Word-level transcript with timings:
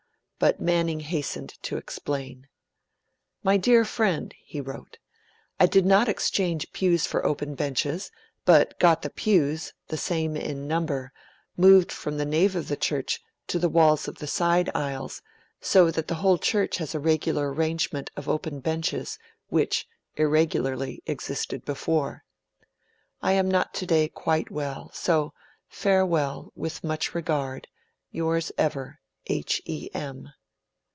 But 0.43 0.59
Manning 0.59 1.01
hastened 1.01 1.53
to 1.61 1.77
explain: 1.77 2.47
'My 3.43 3.57
dear 3.57 3.85
friend,' 3.85 4.33
he 4.43 4.59
wrote, 4.59 4.97
'I 5.59 5.67
did 5.67 5.85
not 5.85 6.09
exchange 6.09 6.71
pews 6.73 7.05
for 7.05 7.23
open 7.23 7.53
benches, 7.53 8.09
but 8.43 8.79
got 8.79 9.03
the 9.03 9.11
pews 9.11 9.71
(the 9.89 9.97
same 9.97 10.35
in 10.35 10.67
number) 10.67 11.13
moved 11.57 11.91
from 11.91 12.17
the 12.17 12.25
nave 12.25 12.55
of 12.55 12.69
the 12.69 12.75
church 12.75 13.19
to 13.45 13.59
the 13.59 13.69
walls 13.69 14.07
of 14.07 14.15
the 14.17 14.25
side 14.25 14.71
aisles, 14.73 15.21
so 15.59 15.91
that 15.91 16.07
the 16.07 16.15
whole 16.15 16.39
church 16.39 16.77
has 16.77 16.95
a 16.95 16.99
regular 16.99 17.53
arrangement 17.53 18.09
of 18.17 18.27
open 18.27 18.61
benches, 18.61 19.19
which 19.49 19.85
(irregularly) 20.15 21.03
existed 21.05 21.63
before... 21.65 22.23
I 23.21 23.33
am 23.33 23.47
not 23.47 23.75
today 23.75 24.07
quite 24.09 24.49
well, 24.49 24.89
so 24.91 25.35
farewell, 25.67 26.51
with 26.55 26.83
much 26.83 27.13
regard 27.13 27.67
Yours 28.09 28.51
ever, 28.57 28.97
H. 29.27 29.61
E. 29.65 29.87
M.' 29.93 30.29